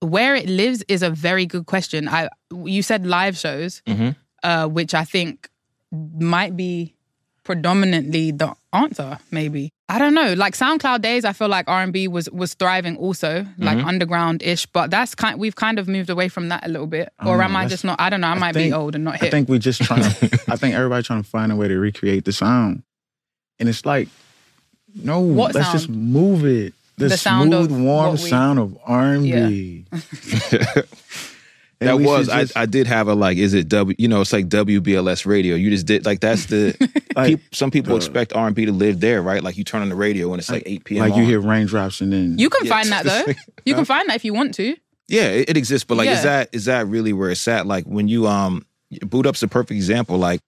[0.01, 2.07] where it lives is a very good question.
[2.07, 2.29] I
[2.65, 4.15] you said live shows, Mhm.
[4.43, 5.49] uh, which I think
[5.91, 6.93] might be
[7.43, 9.17] predominantly the answer.
[9.31, 10.33] Maybe I don't know.
[10.33, 14.43] Like SoundCloud days, I feel like R and B was was thriving also, like underground
[14.43, 14.67] ish.
[14.67, 15.39] But that's kind.
[15.39, 17.11] We've kind of moved away from that a little bit.
[17.17, 17.99] I Or know, am I that's- just not?
[17.99, 18.27] I don't know.
[18.27, 19.27] I, might think- be old and not hit.
[19.27, 20.39] I think we're just trying to.
[20.47, 22.83] I think everybody trying to find a way to recreate the sound,
[23.59, 24.09] and it's like,
[24.95, 25.79] no, What let's sound?
[25.79, 26.73] just move it.
[26.99, 29.85] The, The sound smooth, of warm we- sound of R and B.
[31.81, 34.49] That was I, I did have a like is it W you know it's like
[34.49, 36.75] WBLS radio you just did like that's the
[37.15, 39.63] Like, peop- some people the- expect R and B to live there right like you
[39.63, 41.07] turn on the radio and it's like eight p.m.
[41.07, 42.69] like you hear raindrops and then you can Yeah.
[42.69, 43.33] find that though.
[43.65, 44.75] You can find that if you want to.
[45.07, 46.17] Yeah, it, it exists, but like, Yeah.
[46.17, 47.65] is that is that really where it's at?
[47.65, 48.65] Like when you um
[49.05, 50.17] Boo'd Up's a perfect example.
[50.17, 50.41] Like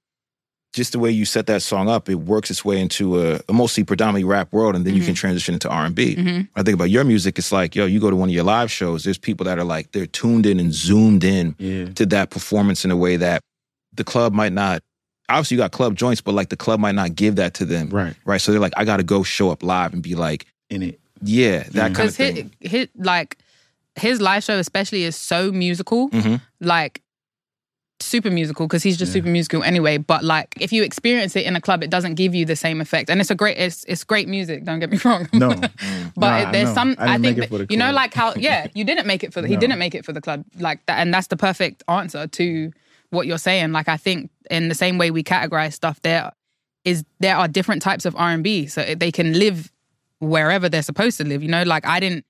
[0.74, 3.54] just the way you set that song up, it works its way into a, a
[3.54, 5.16] mostly predominantly rap world, and then you can mm-hmm.
[5.16, 6.16] transition into R and B.
[6.16, 6.42] Mm-hmm.
[6.56, 8.72] I think about your music, it's like yo, you go to one of your live
[8.72, 9.04] shows.
[9.04, 12.86] There's people that are like they're tuned in and zoomed in yeah, to that performance
[12.86, 13.42] in a way that
[13.94, 14.82] the club might not.
[15.30, 17.90] Obviously, you got club joints, but like the club might not give that to them,
[17.90, 18.40] right right?
[18.42, 21.00] So they're like, I got to go show up live and be like, in it.
[21.22, 21.78] yeah, that mm-hmm.
[21.80, 22.52] kind of Because thing.
[22.62, 23.38] his, his like
[23.96, 26.40] his live show especially is so musical, Mhm.
[26.62, 27.02] like
[28.02, 29.22] super musical because he's just Yeah.
[29.22, 29.98] super musical anyway.
[29.98, 32.82] But like if you experience it in a club, it doesn't give you the same
[32.82, 33.10] effect.
[33.10, 34.64] And it's a great it's it's great music.
[34.66, 35.28] Don't get me wrong.
[35.34, 36.14] No, mm.
[36.16, 36.74] But Nah, there's no.
[36.74, 38.84] some I I, think make it for that- the you know like how yeah you
[38.84, 41.14] didn't make it for the, he didn't make it for the club like that and
[41.14, 42.72] that's the perfect answer to
[43.10, 46.32] what you're saying like I think in the same way we categorize stuff there
[46.86, 49.72] is there are different types of R&B so they can live
[50.20, 52.26] wherever they're supposed to live you know like I didn't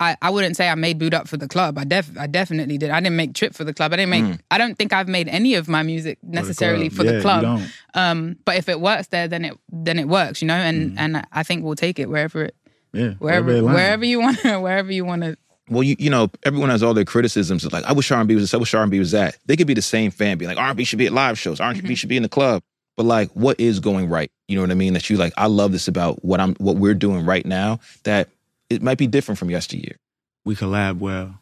[0.00, 1.78] I, I wouldn't say I made Boo'd Up for the club.
[1.78, 2.90] I def I definitely did.
[2.90, 3.92] I didn't make trip for the club.
[3.92, 4.40] I didn't make.
[4.50, 7.42] I don't think I've made any of my music necessarily for Yeah, the you club.
[7.42, 7.70] don't.
[7.94, 10.54] Um, but if it works there, then it then it works, you know.
[10.54, 12.56] And and I think we'll take it wherever it
[12.92, 15.36] Yeah, wherever it wherever you want to wherever you want to
[15.70, 17.64] well, you you know, everyone has all their criticisms.
[17.64, 19.36] It's like, I wish R&B was this, I wish R&B was that.
[19.46, 21.78] They could be the same fan, be like, R&B should be at live shows, R&B
[21.80, 21.94] Mm-hmm.
[21.94, 22.62] should be in the club.
[22.96, 24.30] But like, what is going right?
[24.46, 24.92] You know what I mean?
[24.92, 27.80] That you like, I love this about what I'm, what we're doing right now.
[28.04, 28.28] That
[28.70, 29.96] it might be different from yesteryear.
[30.44, 31.38] We collab well.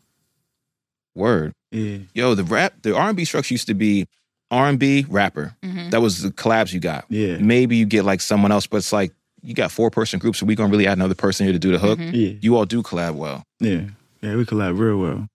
[1.14, 1.98] Word, Yeah.
[2.14, 4.06] yo, the rap, the R&B structure used to be
[4.50, 5.54] R&B rapper.
[5.62, 5.90] Mhm.
[5.90, 7.04] That was the collabs you got.
[7.10, 7.36] Yeah.
[7.38, 10.46] Maybe you get like someone else, but it's like you got four person groups, so
[10.46, 11.98] we gonna really add another person here to do the hook.
[11.98, 12.12] Mhm.
[12.14, 12.38] Yeah.
[12.40, 13.42] You all do collab well.
[13.60, 13.82] Yeah.
[14.22, 15.26] Yeah, we collab real well.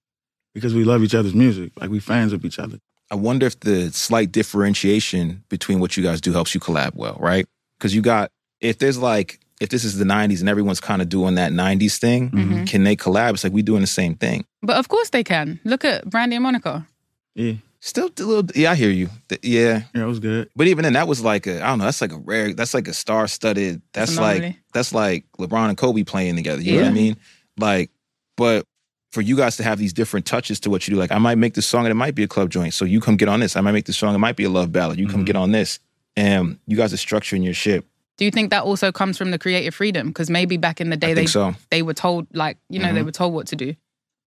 [0.56, 1.71] Because we love each other's music.
[1.80, 2.80] Like we fans of each other.
[3.12, 7.17] I wonder if the slight differentiation between what you guys do helps you collab well,
[7.19, 7.45] right?
[7.78, 11.10] Because you got if there's like if this is the '90s and everyone's kind of
[11.10, 12.63] doing that '90s thing, Mm-hmm.
[12.65, 13.34] can they collab?
[13.34, 14.46] It's like we're doing the same thing.
[14.62, 15.60] But of course they can.
[15.63, 16.88] Look at Brandy and Monica.
[17.36, 17.54] Yeah.
[17.80, 19.10] Still a little, yeah, I hear you.
[19.43, 20.50] Yeah, Yeah, it was good.
[20.56, 21.86] but even then, that was like a I don't know.
[21.86, 22.52] That's like a rare.
[22.54, 23.82] That's like a star-studded.
[23.93, 26.62] That's like that's like LeBron and Kobe playing together.
[26.62, 27.17] You know what I mean?
[27.58, 27.91] Like,
[28.36, 28.65] but
[29.12, 31.38] for you guys to have these different touches to what you do, like I might
[31.38, 32.74] make this song and it might be a club joint.
[32.74, 33.56] So you come get on this.
[33.56, 34.13] I might make this song.
[34.15, 35.00] It might be a love ballad.
[35.00, 35.28] You come Mhm.
[35.28, 35.80] get on this,
[36.15, 37.86] and you guys are structuring your shit.
[38.17, 40.08] Do you think that also comes from the creative freedom?
[40.08, 41.53] Because maybe back in the day they so.
[41.69, 43.06] they were told like you know they Mhm.
[43.06, 43.75] were told what to do.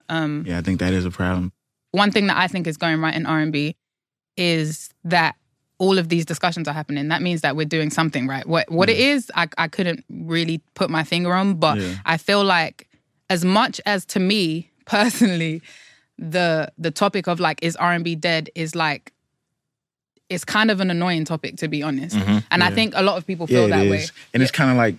[0.08, 1.52] Um, Yeah, I think that is a problem.
[1.92, 3.76] one thing that I think is going right in R and B
[4.36, 5.34] is that
[5.78, 7.08] all of these discussions are happening.
[7.08, 8.46] That means that we're doing something right.
[8.46, 11.96] What what it is, I I couldn't really put my finger on, but Yeah.
[12.04, 12.88] I feel like
[13.28, 15.62] as much as to me personally,
[16.18, 19.12] the the topic of like is R and B dead is like
[20.30, 22.16] it's kind of an annoying topic to be honest.
[22.16, 22.44] Mhm.
[22.50, 23.90] And I think a lot of people Yeah, feel it that is.
[23.90, 24.06] way.
[24.32, 24.94] And it's kind of like,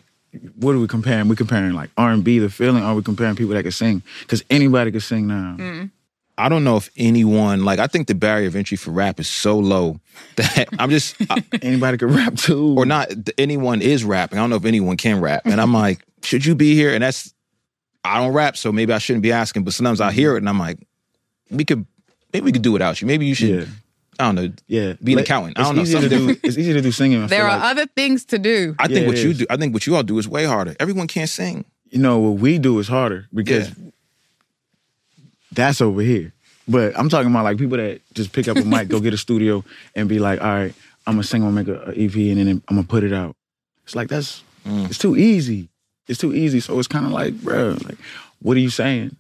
[0.56, 1.28] what are we comparing?
[1.28, 3.72] We're comparing like R and B, the feeling, or are we comparing people that can
[3.72, 4.04] sing?
[4.22, 5.56] Because anybody can sing now.
[5.58, 5.90] Mm.
[6.38, 7.80] I don't know if anyone like.
[7.80, 10.00] I think the barrier of entry for rap is so low
[10.38, 12.76] that I'm just I- Anybody can rap too.
[12.78, 13.10] or not.
[13.38, 14.40] Anyone is rapping.
[14.40, 16.94] I don't know if anyone can rap, and I'm like, should you be here?
[16.94, 17.34] And that's
[18.04, 19.64] I don't rap, so maybe I shouldn't be asking.
[19.66, 20.80] But sometimes I hear it, and I'm like,
[21.52, 21.86] we could
[22.34, 23.08] maybe we could do without you.
[23.08, 23.50] Maybe you should.
[23.50, 23.66] Yeah.
[24.22, 24.54] I don't know.
[24.68, 25.58] Yeah, Be an Like, accountant.
[25.58, 26.40] I It's don't know, easy to something do.
[26.44, 27.26] It's easy to do singing.
[27.28, 27.72] There are like.
[27.72, 28.76] other things to do.
[28.80, 29.38] I think Yeah, what you is.
[29.40, 29.46] do.
[29.50, 30.76] I think what you all do is way harder.
[30.80, 31.66] Everyone can't sing.
[31.90, 33.90] you know what we do is harder because Yeah.
[35.52, 36.34] that's over here.
[36.68, 39.18] But I'm talking about like people that just pick up a mic, go get a
[39.18, 39.64] studio,
[39.96, 40.74] and be like, "All right,
[41.06, 43.12] I'm gonna sing, I'm gonna make a, a EP, and then I'm gonna put it
[43.14, 43.36] out."
[43.84, 44.86] It's like that's Mm.
[44.90, 45.70] it's too easy.
[46.08, 46.60] It's too easy.
[46.60, 47.98] So it's kind of like, bro, like,
[48.44, 49.16] what are you saying?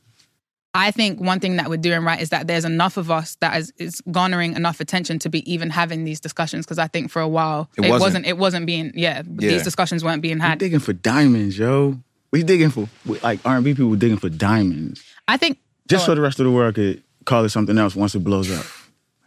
[0.73, 3.57] I think one thing that we're doing right is that there's enough of us that
[3.57, 6.65] is, is garnering enough attention to be even having these discussions.
[6.65, 8.01] Because I think for a while It it, wasn't.
[8.01, 8.25] wasn't.
[8.27, 8.91] It wasn't being.
[8.95, 9.49] Yeah, Yeah.
[9.49, 10.59] these discussions weren't being We had.
[10.59, 11.97] digging for diamonds, yo.
[12.31, 12.87] We digging for
[13.21, 15.57] like R&B people digging for diamonds, I think
[15.89, 18.23] just Go so the rest of the world could call it something else once it
[18.23, 18.65] blows up.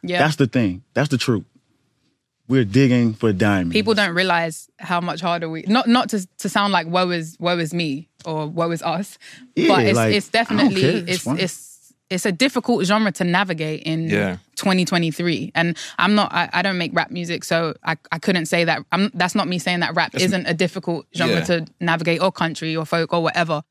[0.03, 0.83] yeah, That's the thing.
[0.95, 1.45] That's the truth.
[2.47, 3.73] We're digging for diamonds.
[3.73, 5.63] people don't realize how much harder we.
[5.67, 9.19] Not not to to sound like woe is woe is me or woe is us,
[9.57, 10.83] Yeah, but it's like, it's definitely.
[10.85, 14.37] It's it's it's it's a difficult genre to navigate in Yeah.
[14.57, 18.63] 2023 and i'm not I, I don't make rap music so I, I couldn't say
[18.65, 21.45] that i'm that's not me saying that rap isn't a difficult genre Yeah.
[21.45, 23.63] to navigate or country or folk or whatever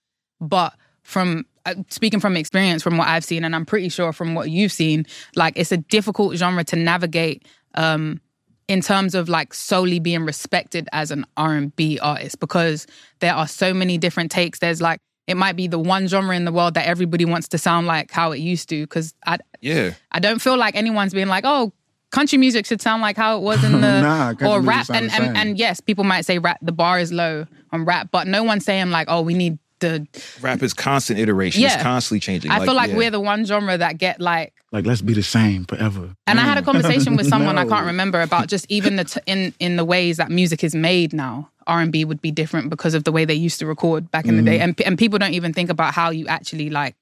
[0.42, 4.34] but from uh, speaking from experience from what i've seen and i'm pretty sure from
[4.36, 5.06] what you've seen
[5.36, 8.20] like it's a difficult genre to navigate um
[8.68, 12.88] in terms of like solely being respected as an R&B artist because
[13.20, 16.46] there are so many different takes there's like it might be the one genre in
[16.46, 19.92] the world that everybody wants to sound like how it used to because I Yeah.
[20.12, 21.72] I don't feel like anyone's being like, oh,
[22.12, 24.90] country music should sound like how it was in the Nah, or rap.
[24.90, 26.60] And, and and yes, people might say rap.
[26.62, 30.08] The bar is low on rap, but no one's saying like, oh, we need the.
[30.42, 31.62] Rap is constant iteration.
[31.62, 31.74] Yeah.
[31.74, 32.52] It's constantly changing.
[32.52, 32.98] I feel like yeah.
[32.98, 34.54] we're the one genre that get like.
[34.74, 36.16] Like let's be the same forever.
[36.26, 39.22] And I had a conversation with someone I can't remember about just even the t-
[39.28, 41.50] in in the ways that music is made now.
[41.68, 44.26] R and B would be different because of the way they used to record back
[44.26, 46.96] in the day, and and people don't even think about how you actually like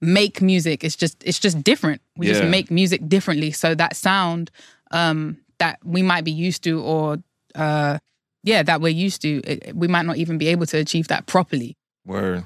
[0.00, 0.82] make music.
[0.82, 2.00] It's just it's just different.
[2.16, 2.32] We Yeah.
[2.32, 3.52] just make music differently.
[3.52, 4.50] So that sound
[4.90, 7.18] um, that we might be used to, or
[7.54, 7.98] uh,
[8.42, 11.26] yeah, that we're used to, it, we might not even be able to achieve that
[11.26, 11.76] properly.
[12.06, 12.44] Word.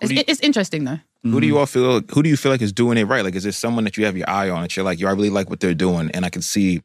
[0.00, 1.00] It's, you, it's interesting though.
[1.24, 2.00] Who do you all feel?
[2.00, 3.24] Who do you feel like is doing it right?
[3.24, 5.12] Like, is there someone that you have your eye on that you're like, yo, I
[5.12, 6.80] really like what they're doing, and I can see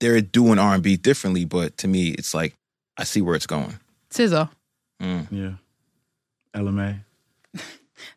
[0.00, 2.54] they're doing R and B differently, but to me, it's like
[2.96, 3.78] I see where it's going.
[4.10, 4.50] SZA.
[5.00, 5.26] Mm.
[5.30, 5.52] Yeah.
[6.54, 7.00] Ella Mai.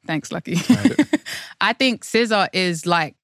[0.05, 0.55] Thanks, Lucky.
[1.61, 3.15] I think SZA is like.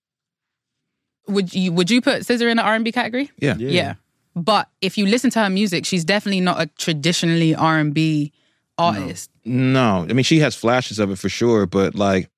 [1.27, 3.31] Would you would you put SZA in the R and B category?
[3.37, 3.55] Yeah.
[3.57, 3.69] Yeah.
[3.69, 3.93] Yeah.
[4.35, 8.31] But if you listen to her music, she's definitely not a traditionally R and B
[8.77, 9.31] artist.
[9.33, 12.29] No, I mean she has flashes of it for sure, but like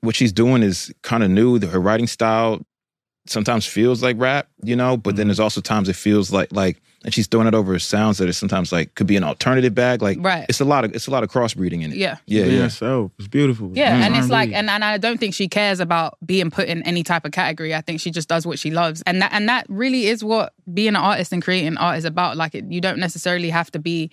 [0.00, 1.58] what she's doing is kind of new.
[1.60, 2.60] Her writing style
[3.26, 6.80] sometimes feels like rap, you know, but then there's also times it feels like like
[7.04, 10.02] and she's throwing it over sounds that are sometimes like could be an alternative bag.
[10.02, 10.46] Like Right.
[10.48, 11.98] it's a lot of it's a lot of crossbreeding in it.
[11.98, 12.16] Yeah.
[12.26, 12.68] yeah, Yeah, yeah.
[12.68, 13.70] so it's beautiful.
[13.74, 16.68] Yeah, Mm, and it's like, and, and I don't think she cares about being put
[16.68, 17.74] in any type of category.
[17.74, 20.52] I think she just does what she loves, and that and that really is what
[20.72, 22.36] being an artist and creating art is about.
[22.36, 24.10] Like, it, you don't necessarily have to be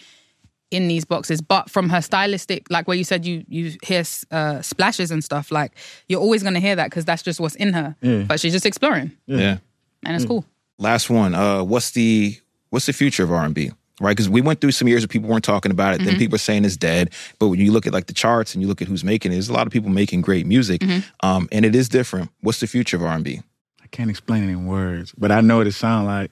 [0.74, 4.62] in these boxes, but from her stylistic, like where you said you you hear uh,
[4.62, 5.72] splashes and stuff, like
[6.10, 7.96] you're always gonna hear that because that's just what's in her.
[8.02, 8.24] Yeah.
[8.24, 9.58] But she's just exploring, yeah.
[10.06, 10.46] and it's cool.
[10.80, 11.36] Last one.
[11.36, 12.36] Uh, what's the
[12.72, 13.72] what's the future of R and B?
[14.02, 15.98] Right, because we went through some years where people weren't talking about it.
[15.98, 16.06] Mm-hmm.
[16.08, 17.12] Then people are saying it's dead.
[17.38, 19.36] But when you look at like the charts and you look at who's making it,
[19.36, 21.26] there's a lot of people making great music, Mm-hmm.
[21.26, 22.32] um, and it is different.
[22.42, 23.42] What's the future of R and B?
[23.84, 26.32] I can't explain it in words, but I know what it sounds like.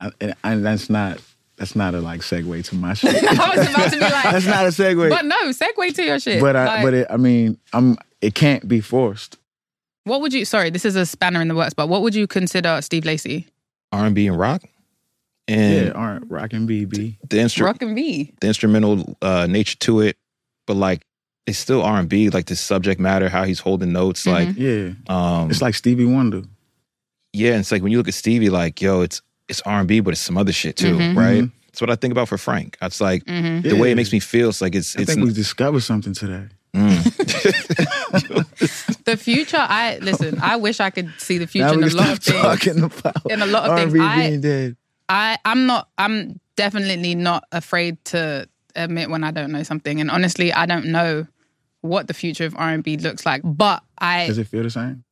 [0.00, 1.20] I, and, and that's not
[1.58, 3.14] that's not a like segue to my shit.
[3.14, 5.08] I was about to be like, that's not a segue.
[5.10, 6.40] but no, segue to your shit.
[6.40, 9.36] But I Like, but it, I mean I'm it can't be forced.
[10.04, 10.44] what would you?
[10.44, 13.46] Sorry, this is a spanner in the works, but what would you consider Steve Lacy?
[13.92, 14.62] R and B and rock,
[15.46, 17.16] and Yeah, all right, rock and BB.
[17.28, 18.32] the instru- Rock and B.
[18.40, 20.16] the instrumental uh, nature to it,
[20.66, 21.00] but like
[21.46, 22.28] it's still R and B.
[22.30, 26.42] Like the subject matter, how he's holding notes, like Yeah, um, it's like Stevie Wonder.
[27.32, 27.52] yeah.
[27.52, 30.00] And it's like when you look at Stevie, like yo, it's it's R and B,
[30.00, 31.16] but it's some other shit too, Mhm.
[31.16, 31.42] right?
[31.44, 31.52] Mhm.
[31.66, 32.76] That's what I think about for Frank.
[32.82, 34.48] It's like hmm the way it makes me feel.
[34.50, 36.46] It's like it's I it's think we discovered something today.
[36.74, 37.04] mm.
[39.04, 40.38] The future, I listen.
[40.42, 42.40] I wish I could see the future Now in a lot of things.
[42.42, 43.94] talking about In a lot of things.
[43.94, 44.76] R&B I- being dead.
[45.08, 45.88] I, I'm not.
[45.96, 50.00] I'm definitely not afraid to admit when I don't know something.
[50.02, 51.26] And honestly, I don't know
[51.80, 53.40] what the future of R&B looks like.
[53.42, 55.04] But I, Does it feel the same?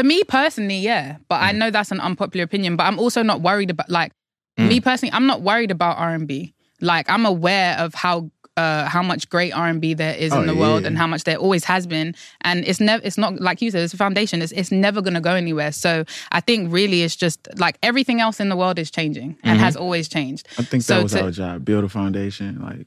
[0.00, 1.16] To me personally, yeah.
[1.28, 1.48] But Mm.
[1.48, 2.76] I know that's an unpopular opinion.
[2.76, 4.12] But I'm also not worried about like
[4.58, 5.12] me personally.
[5.12, 6.52] I'm not worried about R&B.
[6.80, 8.30] Like I'm aware of how.
[8.56, 10.88] Uh, how much great R and B there is Oh, in the world, yeah.
[10.88, 13.02] and how much there always has been, and it's never.
[13.02, 13.82] It's not like you said.
[13.84, 14.42] It's a foundation.
[14.42, 15.72] It's it's never going to go anywhere.
[15.72, 19.58] So I think really it's just like everything else in the world is changing and
[19.60, 20.46] has always changed.
[20.58, 21.64] I think So that was to- our job.
[21.64, 22.60] Build a foundation.
[22.60, 22.86] Like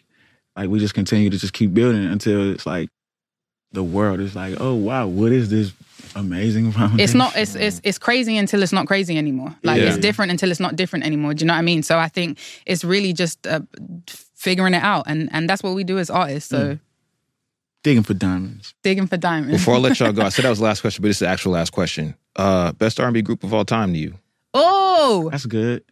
[0.56, 2.90] like we just continue to just keep building until it's like
[3.72, 5.72] the world is like, oh wow, what is this
[6.16, 7.00] amazing foundation?
[7.04, 9.88] it's not it's it's it's crazy until it's not crazy anymore like Yeah.
[9.90, 12.08] it's different until it's not different anymore do you know what i mean so i
[12.08, 13.62] think it's really just uh,
[14.36, 16.78] figuring it out and and that's what we do as artists so
[17.84, 18.74] digging for diamonds.
[18.84, 21.02] digging for diamonds Before I let y'all go, I said that was the last question,
[21.02, 22.16] but it's the actual last question.
[22.36, 24.14] Uh, best R and B group of all time to you?
[24.54, 25.84] oh That's good.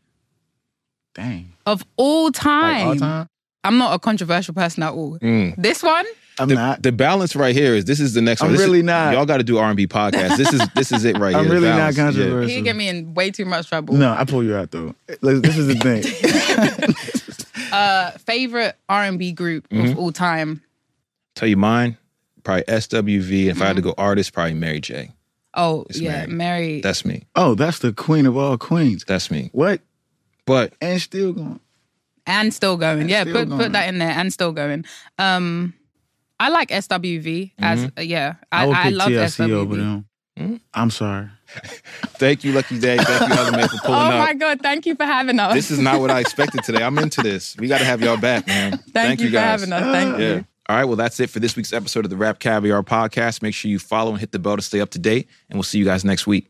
[1.14, 1.52] Dang.
[1.66, 3.28] of all Like time, all time?
[3.66, 5.56] i'm not a controversial person at all Mm.
[5.58, 6.06] this one
[6.42, 6.84] I'm The, not.
[6.84, 8.54] the balance right here is this is the next I'm one.
[8.54, 9.14] This is- really not.
[9.14, 10.38] Y'all got to do R and B podcast.
[10.38, 11.40] This is this is it right here.
[11.40, 11.56] I'm here.
[11.56, 11.98] the really not balance.
[11.98, 12.04] Yeah.
[12.06, 12.50] controversial.
[12.56, 14.96] he get me in way too much trouble No, I pull you out though.
[15.22, 17.72] Listen, This is the thing.
[17.72, 19.92] uh favorite r&b group Mm-hmm.
[19.92, 20.62] of all time
[21.36, 21.98] Tell you mine,
[22.44, 23.46] probably SWV.
[23.48, 25.12] If I had to go artist, probably Mary J.
[25.54, 26.28] oh It's yeah Mary.
[26.28, 27.24] mary That's me.
[27.36, 29.06] oh, that's the queen of all queens.
[29.08, 29.50] That's me.
[29.54, 29.80] What?
[30.46, 31.60] But And still going.
[32.28, 33.00] and still going.
[33.02, 33.62] And yeah, still put going.
[33.62, 34.84] put that in there and still going.
[35.20, 35.74] Um,
[36.42, 38.36] I like SWV as uh, yeah.
[38.52, 39.78] I, I would I, pick love TLC over SWV.
[39.78, 40.06] them.
[40.40, 40.60] Mhm.
[40.74, 41.28] I'm sorry.
[42.18, 42.98] thank you, Lucky Daye.
[42.98, 44.14] Thank you, Other Man, for Oh pulling up.
[44.14, 44.62] Oh my god!
[44.62, 45.54] Thank you for having us.
[45.54, 46.82] This is not what I expected today.
[46.84, 47.56] I'm into this.
[47.58, 48.78] We got to have y'all back, man.
[48.94, 49.62] Thank, you, for guys.
[49.62, 49.84] having us.
[49.94, 50.28] Thank Yeah.
[50.36, 50.46] you.
[50.70, 50.86] All right.
[50.86, 53.42] Well, that's it for this week's episode of the RapCaviar podcast.
[53.42, 55.64] Make sure you follow and hit the bell to stay up to date, and we'll
[55.64, 56.50] see you guys next week.